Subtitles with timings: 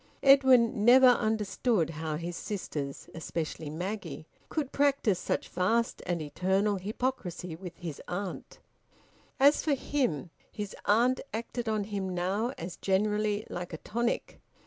[0.23, 7.55] Edwin never understood how his sisters, especially Maggie, could practise such vast and eternal hypocrisy
[7.55, 8.57] with his aunt.
[9.39, 14.41] As for him, his aunt acted on him now, as generally, like a tonic.